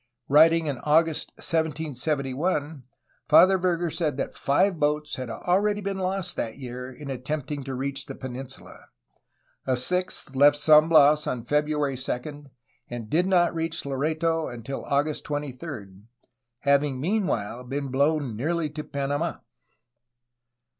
Writing 0.27 0.65
in 0.65 0.79
August 0.79 1.29
1771 1.35 2.85
Father 3.29 3.59
Verger 3.59 3.91
said 3.91 4.17
that 4.17 4.33
five 4.33 4.79
boats 4.79 5.15
had 5.17 5.29
already 5.29 5.79
been 5.79 5.99
lost 5.99 6.35
that 6.35 6.57
year 6.57 6.91
in 6.91 7.07
attempting 7.11 7.63
to 7.63 7.75
reach 7.75 8.07
the 8.07 8.15
peninsula. 8.15 8.85
A 9.67 9.77
sixth 9.77 10.35
left 10.35 10.57
San 10.57 10.89
Bias 10.89 11.27
on 11.27 11.43
February 11.43 11.95
2, 11.97 12.45
and 12.89 13.11
did 13.11 13.27
not 13.27 13.53
reach 13.53 13.85
Loreto 13.85 14.47
until 14.47 14.85
August 14.85 15.23
23, 15.25 16.05
having 16.61 16.99
meanwhile 16.99 17.63
been 17.63 17.91
blown 17.91 18.35
nearly 18.35 18.71
to 18.71 18.83
Panamd. 18.83 19.39